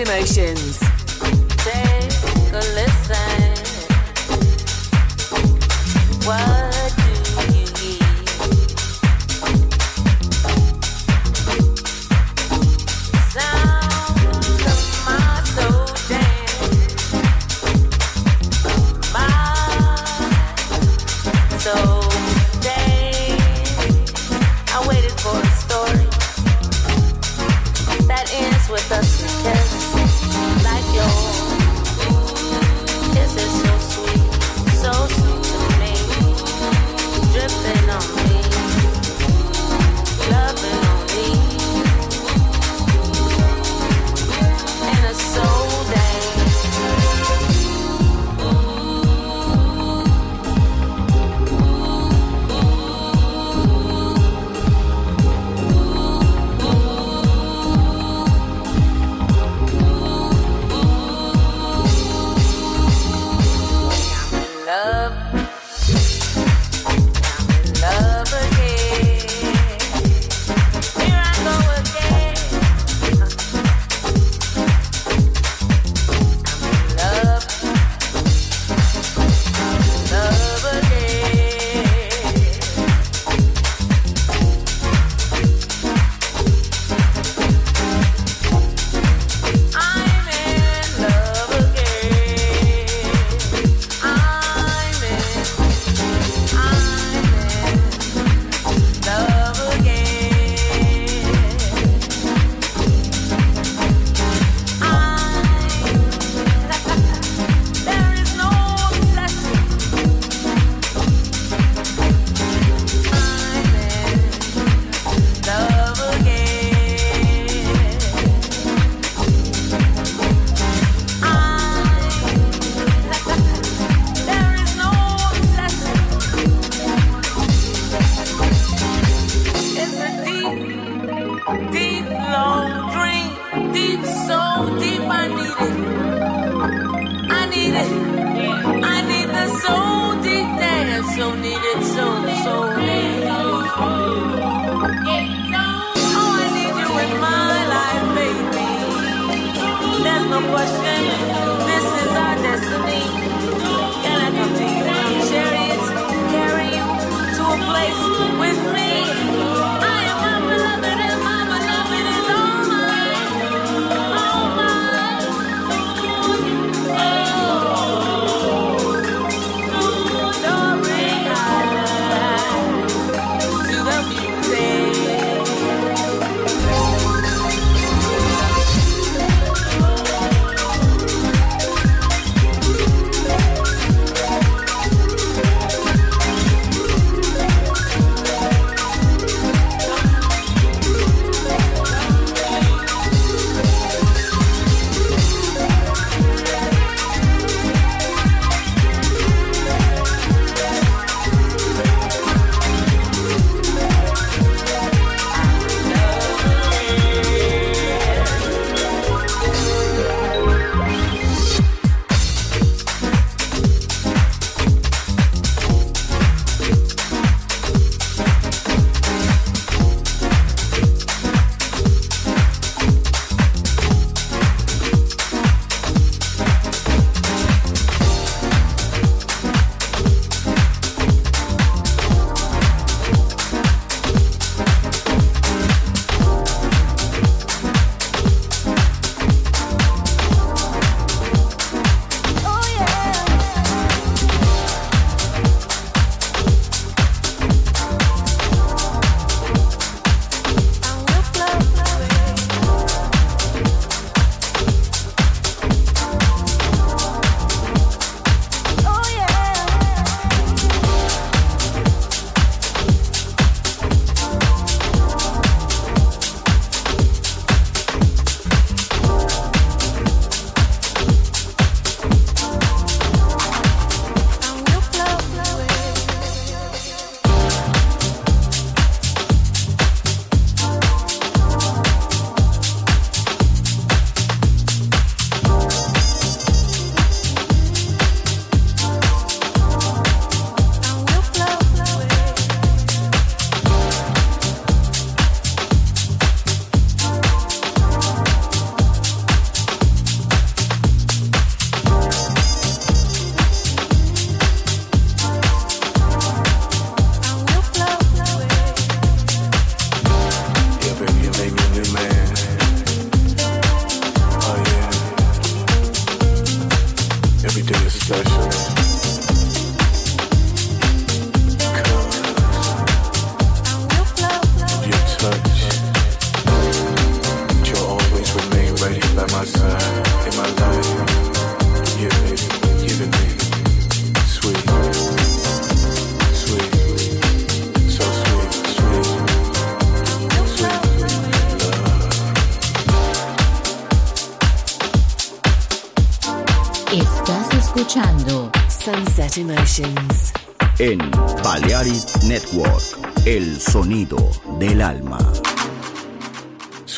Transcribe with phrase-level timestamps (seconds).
[0.00, 0.69] Emotions.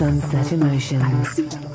[0.00, 1.69] Sunset Emotions.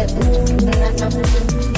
[0.00, 1.77] I'm not Thank you.